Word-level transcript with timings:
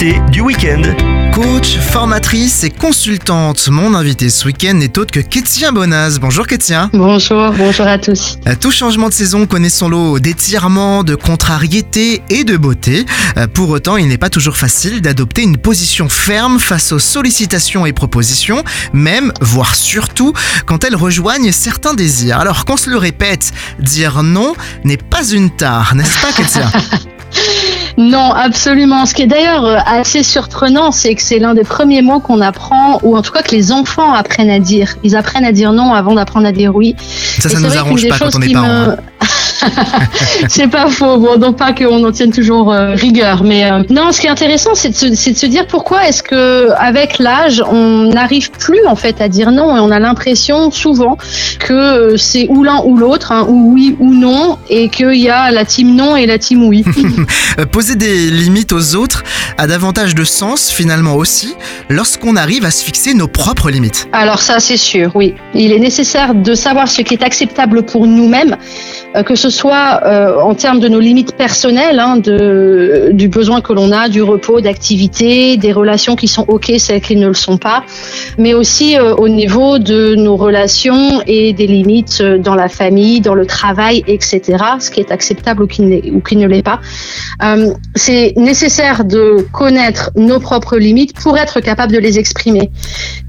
L'invité 0.00 0.20
du 0.30 0.42
week-end. 0.42 0.82
Coach, 1.32 1.76
formatrice 1.78 2.62
et 2.62 2.70
consultante. 2.70 3.68
Mon 3.68 3.94
invité 3.94 4.30
ce 4.30 4.46
week-end 4.46 4.74
n'est 4.74 4.96
autre 4.96 5.10
que 5.10 5.18
Kétia 5.18 5.72
Bonaz. 5.72 6.20
Bonjour 6.20 6.46
Kétia. 6.46 6.88
Bonjour, 6.92 7.52
bonjour 7.52 7.86
à 7.86 7.98
tous. 7.98 8.38
À 8.44 8.54
tout 8.54 8.70
changement 8.70 9.08
de 9.08 9.14
saison 9.14 9.46
connaît 9.46 9.70
son 9.70 9.88
lot 9.88 10.20
d'étirements, 10.20 11.02
de 11.02 11.16
contrariétés 11.16 12.22
et 12.30 12.44
de 12.44 12.56
beauté. 12.56 13.06
Euh, 13.36 13.48
Pour 13.48 13.70
autant, 13.70 13.96
il 13.96 14.06
n'est 14.06 14.18
pas 14.18 14.30
toujours 14.30 14.56
facile 14.56 15.00
d'adopter 15.00 15.42
une 15.42 15.56
position 15.56 16.08
ferme 16.08 16.60
face 16.60 16.92
aux 16.92 17.00
sollicitations 17.00 17.84
et 17.84 17.92
propositions, 17.92 18.62
même, 18.92 19.32
voire 19.40 19.74
surtout, 19.74 20.32
quand 20.66 20.84
elles 20.84 20.96
rejoignent 20.96 21.50
certains 21.50 21.94
désirs. 21.94 22.38
Alors 22.38 22.64
qu'on 22.66 22.76
se 22.76 22.88
le 22.88 22.98
répète, 22.98 23.52
dire 23.80 24.22
non 24.22 24.54
n'est 24.84 24.96
pas 24.96 25.26
une 25.26 25.50
tare, 25.50 25.96
n'est-ce 25.96 26.20
pas 26.20 26.32
Kétia 26.32 26.70
Non, 27.98 28.32
absolument. 28.32 29.04
Ce 29.06 29.12
qui 29.14 29.22
est 29.22 29.26
d'ailleurs 29.26 29.64
euh, 29.64 29.76
assez 29.84 30.22
surprenant, 30.22 30.92
c'est 30.92 31.14
que 31.16 31.22
c'est 31.22 31.38
l'un 31.40 31.52
des 31.54 31.64
premiers 31.64 32.00
mots 32.00 32.20
qu'on 32.20 32.40
apprend, 32.40 33.00
ou 33.02 33.16
en 33.16 33.22
tout 33.22 33.32
cas 33.32 33.42
que 33.42 33.50
les 33.50 33.72
enfants 33.72 34.12
apprennent 34.14 34.50
à 34.50 34.60
dire. 34.60 34.94
Ils 35.02 35.16
apprennent 35.16 35.44
à 35.44 35.50
dire 35.52 35.72
non 35.72 35.92
avant 35.92 36.14
d'apprendre 36.14 36.46
à 36.46 36.52
dire 36.52 36.74
oui. 36.76 36.94
Ça, 37.40 37.48
ça 37.48 37.58
nous 37.58 37.76
arrange 37.76 38.08
pas 38.08 38.18
quand 38.18 38.36
on 38.36 38.40
est 38.40 38.54
me- 38.54 38.56
hein. 38.58 38.96
c'est 40.48 40.68
pas 40.68 40.88
faux. 40.88 41.18
Bon, 41.18 41.36
donc 41.36 41.56
pas 41.56 41.72
qu'on 41.72 42.04
en 42.04 42.12
tienne 42.12 42.30
toujours 42.32 42.72
euh, 42.72 42.94
rigueur, 42.94 43.42
mais 43.44 43.70
euh, 43.70 43.82
non. 43.90 44.12
Ce 44.12 44.20
qui 44.20 44.26
est 44.26 44.30
intéressant, 44.30 44.74
c'est 44.74 44.90
de, 44.90 45.14
se- 45.14 45.46
dire 45.46 45.66
pourquoi 45.66 46.06
est-ce 46.08 46.22
que 46.22 46.70
avec 46.76 47.18
l'âge, 47.18 47.62
on 47.70 48.04
n'arrive 48.12 48.50
plus 48.50 48.84
en 48.86 48.96
fait 48.96 49.20
à 49.20 49.28
dire 49.28 49.50
non 49.50 49.76
et 49.76 49.80
on 49.80 49.90
a 49.90 49.98
l'impression 49.98 50.70
souvent 50.70 51.16
que 51.58 51.72
euh, 51.72 52.16
c'est 52.16 52.46
ou 52.50 52.62
l'un 52.64 52.82
ou 52.84 52.96
l'autre, 52.96 53.32
hein, 53.32 53.46
ou 53.48 53.72
oui 53.74 53.96
ou 53.98 54.12
non, 54.14 54.58
et 54.68 54.88
qu'il 54.88 55.14
y 55.14 55.28
a 55.28 55.50
la 55.50 55.64
team 55.64 55.94
non 55.94 56.16
et 56.16 56.26
la 56.26 56.38
team 56.38 56.64
oui. 56.64 56.84
Poser 57.72 57.96
des 57.96 58.30
limites 58.30 58.72
aux 58.72 58.94
autres 58.94 59.22
a 59.58 59.66
davantage 59.66 60.14
de 60.14 60.22
sens 60.22 60.70
finalement 60.70 61.16
aussi 61.16 61.54
lorsqu'on 61.90 62.36
arrive 62.36 62.64
à 62.64 62.70
se 62.70 62.84
fixer 62.84 63.12
nos 63.12 63.26
propres 63.26 63.70
limites. 63.70 64.08
Alors 64.12 64.38
ça, 64.38 64.60
c'est 64.60 64.76
sûr, 64.76 65.10
oui. 65.16 65.34
Il 65.52 65.72
est 65.72 65.80
nécessaire 65.80 66.34
de 66.34 66.54
savoir 66.54 66.86
ce 66.86 67.02
qui 67.02 67.14
est 67.14 67.24
acceptable 67.24 67.82
pour 67.82 68.06
nous-mêmes, 68.06 68.56
euh, 69.16 69.24
que 69.24 69.34
ce 69.34 69.50
soit 69.50 70.00
euh, 70.04 70.40
en 70.40 70.54
termes 70.54 70.78
de 70.78 70.88
nos 70.88 71.00
limites 71.00 71.34
personnelles, 71.34 71.98
hein, 71.98 72.18
de, 72.18 73.10
du 73.12 73.28
besoin 73.28 73.60
que 73.60 73.72
l'on 73.72 73.90
a, 73.90 74.08
du 74.08 74.22
repos, 74.22 74.60
d'activité, 74.60 75.56
des 75.56 75.72
relations 75.72 76.14
qui 76.14 76.28
sont 76.28 76.44
OK, 76.46 76.72
celles 76.78 77.00
qui 77.00 77.16
ne 77.16 77.26
le 77.26 77.34
sont 77.34 77.58
pas, 77.58 77.82
mais 78.38 78.54
aussi 78.54 78.96
euh, 78.96 79.16
au 79.16 79.28
niveau 79.28 79.80
de 79.80 80.14
nos 80.14 80.36
relations 80.36 81.20
et 81.26 81.52
des 81.52 81.66
limites 81.66 82.22
dans 82.22 82.54
la 82.54 82.68
famille, 82.68 83.20
dans 83.20 83.34
le 83.34 83.44
travail, 83.44 84.04
etc., 84.06 84.40
ce 84.78 84.90
qui 84.92 85.00
est 85.00 85.10
acceptable 85.10 85.64
ou 85.64 85.66
qui, 85.66 85.82
ne 85.82 86.46
l'est 86.46 86.62
pas. 86.62 86.80
C'est 87.96 88.34
nécessaire 88.36 89.04
de 89.04 89.47
connaître 89.52 90.10
nos 90.16 90.40
propres 90.40 90.76
limites 90.76 91.14
pour 91.14 91.36
être 91.38 91.60
capable 91.60 91.92
de 91.92 91.98
les 91.98 92.18
exprimer. 92.18 92.70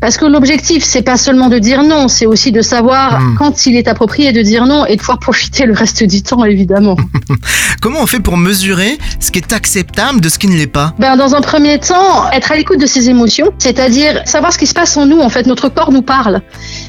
Parce 0.01 0.17
que 0.17 0.25
l'objectif, 0.25 0.83
c'est 0.83 1.01
pas 1.01 1.17
seulement 1.17 1.49
de 1.49 1.59
dire 1.59 1.83
non, 1.83 2.07
c'est 2.07 2.25
aussi 2.25 2.51
de 2.51 2.61
savoir 2.61 3.19
Mm. 3.19 3.35
quand 3.37 3.65
il 3.65 3.75
est 3.75 3.87
approprié 3.87 4.31
de 4.31 4.41
dire 4.41 4.65
non 4.65 4.85
et 4.85 4.95
de 4.95 4.99
pouvoir 4.99 5.19
profiter 5.29 5.65
le 5.65 5.73
reste 5.73 6.03
du 6.03 6.21
temps, 6.21 6.43
évidemment. 6.43 6.95
Comment 7.81 7.99
on 8.01 8.07
fait 8.07 8.19
pour 8.19 8.37
mesurer 8.37 8.97
ce 9.19 9.31
qui 9.31 9.39
est 9.39 9.53
acceptable 9.53 10.21
de 10.21 10.29
ce 10.29 10.37
qui 10.37 10.47
ne 10.47 10.55
l'est 10.55 10.67
pas? 10.67 10.93
Ben, 10.99 11.15
dans 11.15 11.35
un 11.35 11.41
premier 11.41 11.79
temps, 11.79 12.29
être 12.31 12.51
à 12.51 12.55
l'écoute 12.55 12.79
de 12.79 12.85
ses 12.85 13.09
émotions, 13.09 13.51
c'est-à-dire 13.57 14.21
savoir 14.25 14.53
ce 14.53 14.57
qui 14.57 14.67
se 14.67 14.73
passe 14.73 14.97
en 14.97 15.05
nous. 15.05 15.19
En 15.19 15.29
fait, 15.29 15.45
notre 15.45 15.69
corps 15.69 15.91
nous 15.91 16.01
parle. 16.01 16.41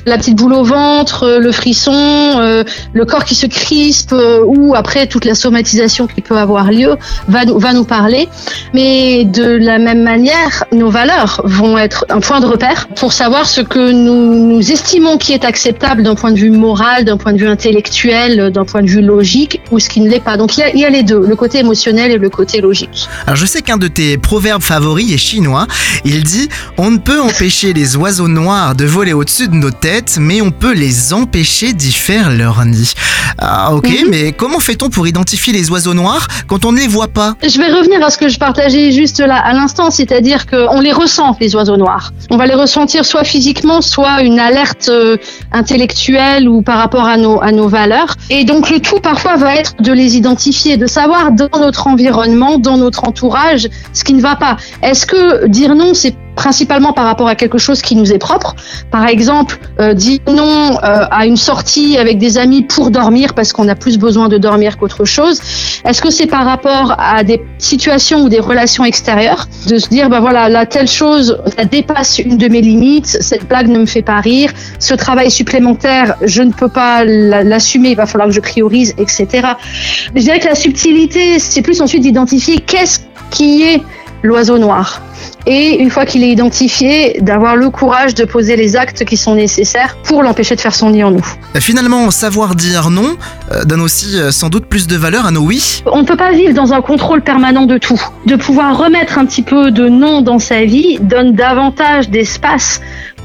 La 0.07 0.19
petite 0.19 0.37
boule 0.37 0.55
au 0.55 0.65
ventre, 0.65 1.25
euh, 1.25 1.39
le 1.39 1.53
frisson, 1.53 1.93
euh, 1.95 2.65
le 2.93 3.05
corps 3.05 3.25
qui 3.25 3.35
se 3.35 3.47
crispe, 3.47 4.13
euh, 4.13 4.43
ou 4.45 4.75
après 4.75 5.07
toute 5.07 5.25
la 5.25 5.35
somatisation 5.35 6.07
qui 6.07 6.21
peut 6.21 6.37
avoir 6.37 6.71
lieu, 6.71 6.97
va 7.29 7.41
va 7.47 7.73
nous 7.73 7.85
parler. 7.85 8.29
Mais 8.75 9.20
de 9.25 9.45
la 9.45 9.79
même 9.79 10.03
manière, 10.03 10.65
nos 10.73 10.91
valeurs 10.91 11.41
vont 11.45 11.77
être 11.79 12.05
un 12.09 12.21
point 12.21 12.41
de 12.41 12.47
repère 12.47 12.89
pour 12.97 13.13
savoir 13.13 13.47
ce 13.47 13.61
que 13.61 13.93
nous, 13.93 14.47
nous 14.47 14.73
estimons 14.73 15.17
qui 15.19 15.33
est 15.33 15.45
acceptable 15.45 16.03
d'un 16.03 16.15
point 16.15 16.33
de 16.33 16.39
vue 16.39 16.51
moral, 16.51 17.05
d'un 17.05 17.17
point 17.17 17.33
de 17.33 17.39
vue 17.39 17.49
intellectuel, 17.49 18.51
d'un 18.53 18.65
point 18.65 18.83
de 18.83 18.89
vue 18.89 19.03
logique, 19.03 19.61
ou 19.71 19.79
ce 19.79 19.89
qui 19.89 20.01
ne 20.01 20.09
l'est 20.09 20.21
pas. 20.23 20.37
Donc 20.37 20.57
il 20.57 20.61
y, 20.61 20.63
a, 20.63 20.71
il 20.75 20.79
y 20.81 20.85
a 20.85 20.91
les 20.91 21.03
deux, 21.03 21.21
le 21.27 21.37
côté 21.37 21.59
émotionnel 21.59 22.11
et 22.11 22.19
le 22.19 22.29
côté 22.31 22.61
logique. 22.61 23.09
Alors 23.27 23.37
je 23.37 23.47
sais 23.47 23.63
qu'un 23.63 23.77
de 23.79 23.89
tes 23.89 24.19
proverbes 24.19 24.63
favoris 24.63 25.13
est 25.13 25.19
chinois. 25.19 25.67
Il 26.05 26.23
dit 26.25 26.49
On 26.79 26.91
ne 26.91 26.99
peut 26.99 27.21
empêcher 27.21 27.73
les 27.73 27.97
oiseaux 27.97 28.29
noirs 28.29 28.75
de 28.75 28.85
voler 28.85 29.13
au-dessus 29.13 29.49
de 29.49 29.55
nos 29.55 29.71
têtes, 29.71 30.19
mais 30.21 30.41
on 30.41 30.51
peut 30.51 30.73
les 30.75 31.13
empêcher 31.13 31.73
d'y 31.73 31.93
faire 31.93 32.31
leur 32.31 32.65
nid. 32.65 32.93
Ah 33.39 33.73
ok, 33.75 33.89
Mhm. 33.89 34.09
mais 34.11 34.33
comment 34.33 34.61
fait-on 34.61 34.91
pour 34.91 35.07
identifier 35.07 35.53
les 35.53 35.71
oiseaux 35.71 35.95
noirs 35.95 36.27
quand 36.47 36.65
on 36.65 36.73
ne 36.73 36.79
les 36.79 36.87
voit 36.89 37.09
pas? 37.09 37.35
Je 37.43 37.59
vais 37.59 37.73
revenir 37.73 38.05
à 38.05 38.11
ce 38.11 38.19
que 38.19 38.29
je 38.29 38.39
partageais 38.39 38.93
juste 38.93 39.10
là 39.19 39.37
à 39.37 39.53
l'instant, 39.53 39.91
c'est-à-dire 39.91 40.47
qu'on 40.47 40.81
les 40.81 40.93
ressent, 40.93 41.37
les 41.41 41.55
oiseaux 41.57 41.77
noirs. 41.77 42.13
On 42.31 42.37
va 42.37 42.47
les 42.47 42.55
ressentir 42.55 43.05
soit 43.05 43.25
physiquement, 43.25 43.81
soit 43.81 44.23
une 44.23 44.39
alerte 44.39 44.89
euh, 44.89 45.17
intellectuelle 45.53 46.49
ou 46.49 46.63
par 46.63 46.79
rapport 46.79 47.05
à 47.05 47.17
nos, 47.17 47.43
à 47.43 47.53
nos 47.53 47.69
valeurs. 47.69 48.15
Et 48.31 48.45
donc 48.45 48.71
le 48.71 48.81
tout 48.81 49.01
parfois 49.01 49.37
va 49.37 49.57
être 49.57 49.75
de 49.81 49.93
les 49.93 50.17
identifier, 50.17 50.77
de 50.77 50.87
savoir 50.87 51.33
dans 51.33 51.59
notre 51.59 51.87
environnement, 51.87 52.59
dans 52.59 52.77
notre 52.77 53.07
entourage, 53.07 53.69
ce 53.93 54.05
qui 54.05 54.15
ne 54.15 54.21
va 54.21 54.37
pas. 54.37 54.57
Est-ce 54.83 55.07
que 55.07 55.47
dire 55.47 55.75
non, 55.75 55.95
c'est 55.95 56.15
principalement 56.45 56.95
par 56.95 57.05
rapport 57.05 57.29
à 57.29 57.35
quelque 57.35 57.59
chose 57.67 57.83
qui 57.83 57.95
nous 58.01 58.11
est 58.15 58.19
propre. 58.31 58.55
Par 58.91 59.07
exemple, 59.15 59.59
euh, 59.79 59.93
dire 59.93 60.21
non 60.27 60.71
euh, 60.83 61.05
à 61.21 61.27
une 61.27 61.37
sortie 61.37 61.99
avec 61.99 62.17
des 62.17 62.39
amis 62.39 62.63
pour 62.63 62.91
dormir 62.91 63.35
parce 63.35 63.53
qu'on 63.53 63.69
a 63.69 63.75
plus 63.75 63.99
besoin 63.99 64.27
de 64.35 64.39
dormir 64.39 64.79
qu'autre 64.79 65.05
chose. 65.05 65.37
Est-ce 65.85 66.01
que 66.01 66.09
c'est 66.11 66.27
par 66.39 66.47
rapport 66.47 66.95
à 66.99 67.25
des 67.25 67.43
situations 67.59 68.23
ou 68.25 68.29
des 68.31 68.41
relations 68.41 68.85
extérieures? 68.87 69.43
De 69.69 69.77
se 69.77 69.89
dire 69.91 70.09
bah 70.09 70.21
voilà 70.21 70.49
là 70.49 70.65
telle 70.65 70.89
chose 70.89 71.27
ça 71.57 71.65
dépasse 71.67 72.19
une 72.19 72.39
de 72.39 72.49
mes 72.49 72.63
limites, 72.63 73.11
cette 73.21 73.47
blague 73.47 73.69
ne 73.69 73.81
me 73.81 73.87
fait 73.95 74.07
pas 74.13 74.21
rire, 74.21 74.51
ce 74.79 74.95
travail 74.95 75.31
supplémentaire 75.31 76.07
je 76.23 76.43
ne 76.43 76.53
peux 76.53 76.71
pas 76.83 77.05
la- 77.05 77.43
l'assumer, 77.45 77.91
il 77.91 77.97
va 77.97 78.07
falloir 78.07 78.29
que 78.31 78.35
je 78.35 78.41
priorise, 78.41 78.95
etc. 78.97 79.27
Je 80.15 80.23
dirais 80.27 80.39
que 80.41 80.49
la 80.49 80.55
subtilité 80.55 81.39
c'est 81.39 81.61
plus 81.69 81.83
ensuite 81.83 82.01
d'identifier 82.07 82.57
qu'est-ce 82.71 83.01
qui 83.31 83.63
est 83.63 83.83
l'oiseau 84.23 84.59
noir. 84.59 85.03
Et 85.47 85.81
une 85.81 85.91
fois 85.91 86.05
qu'il 86.07 86.23
est 86.23 86.31
identifié, 86.31 87.19
d'avoir 87.21 87.57
le 87.57 87.71
courage 87.71 88.15
de 88.15 88.25
poser 88.25 88.57
les 88.57 88.77
actes 88.77 89.05
qui 89.05 89.17
sont 89.17 89.35
nécessaires 89.35 89.97
pour 90.05 90.23
l'empêcher 90.23 90.55
de 90.55 90.61
faire 90.61 90.75
son 90.75 90.91
nid 90.91 91.03
en 91.03 91.11
nous. 91.11 91.25
Finalement, 91.57 92.11
savoir 92.11 92.55
dire 92.55 92.91
non 92.91 93.17
euh, 93.53 93.65
donne 93.65 93.81
aussi 93.81 94.19
euh, 94.19 94.31
sans 94.31 94.49
doute 94.49 94.67
plus 94.67 94.87
de 94.87 94.97
valeur 94.97 95.27
à 95.27 95.31
nos 95.31 95.43
oui. 95.43 95.83
On 95.87 96.03
ne 96.03 96.07
peut 96.07 96.17
pas 96.17 96.33
vivre 96.33 96.55
dans 96.55 96.73
un 96.73 96.83
contrôle 96.83 97.23
permanent 97.23 97.67
de 97.67 97.79
tout. 97.79 98.01
De 98.27 98.37
pouvoir 98.37 98.77
remettre 98.77 99.19
un 99.19 99.25
petit 99.25 99.43
peu 99.43 99.71
de 99.71 99.89
non 99.89 100.21
dans 100.21 100.39
sa 100.39 100.65
vie 100.65 100.99
donne 101.01 101.33
davantage 101.33 102.11
d'espace 102.11 102.81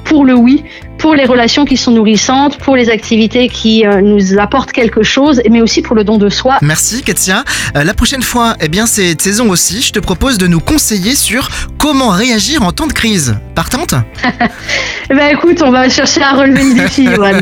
pour 0.05 0.23
le 0.23 0.35
oui, 0.35 0.63
pour 0.97 1.15
les 1.15 1.25
relations 1.25 1.65
qui 1.65 1.77
sont 1.77 1.91
nourrissantes, 1.91 2.57
pour 2.57 2.75
les 2.75 2.89
activités 2.89 3.47
qui 3.49 3.85
euh, 3.85 4.01
nous 4.01 4.37
apportent 4.39 4.71
quelque 4.71 5.03
chose, 5.03 5.41
mais 5.49 5.61
aussi 5.61 5.81
pour 5.81 5.95
le 5.95 6.03
don 6.03 6.17
de 6.17 6.29
soi. 6.29 6.57
Merci 6.61 7.01
Katia. 7.03 7.43
Euh, 7.75 7.83
la 7.83 7.93
prochaine 7.93 8.21
fois, 8.23 8.55
eh 8.61 8.67
bien 8.67 8.85
cette 8.85 9.21
saison 9.21 9.49
aussi, 9.49 9.81
je 9.81 9.91
te 9.91 9.99
propose 9.99 10.37
de 10.37 10.47
nous 10.47 10.59
conseiller 10.59 11.15
sur 11.15 11.49
comment 11.77 12.09
réagir 12.09 12.63
en 12.63 12.71
temps 12.71 12.87
de 12.87 12.93
crise. 12.93 13.35
Partante 13.55 13.93
Eh 15.09 15.13
ben 15.13 15.27
écoute, 15.35 15.61
on 15.63 15.71
va 15.71 15.87
chercher 15.87 16.21
à 16.21 16.33
relever 16.33 16.63
le 16.63 16.73
défi, 16.73 17.05
Johan. 17.05 17.33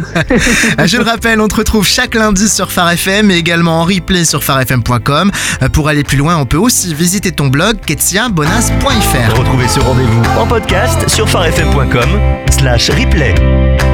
Euh, 0.79 0.87
Je 0.87 0.97
le 0.97 1.03
rappelle, 1.03 1.39
on 1.39 1.47
te 1.47 1.55
retrouve 1.55 1.85
chaque 1.87 2.15
lundi 2.15 2.49
sur 2.49 2.71
Phare 2.71 2.91
FM 2.91 3.31
et 3.31 3.35
également 3.37 3.81
en 3.81 3.83
replay 3.85 4.25
sur 4.25 4.43
pharefm.com. 4.43 5.31
Euh, 5.61 5.69
Pour 5.69 5.87
aller 5.87 6.03
plus 6.03 6.17
loin, 6.17 6.37
on 6.37 6.45
peut 6.45 6.57
aussi 6.57 6.93
visiter 6.93 7.31
ton 7.31 7.47
blog 7.47 7.77
ketiabonas.fr. 7.85 9.37
Retrouvez 9.37 9.67
ce 9.67 9.79
rendez-vous 9.79 10.21
en 10.39 10.47
podcast 10.47 11.07
sur 11.09 11.29
farfm.com 11.29 12.09
slash 12.49 12.89
replay. 12.89 13.33
you 13.43 13.92